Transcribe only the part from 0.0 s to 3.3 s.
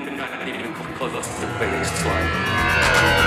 not even cause us the biggest this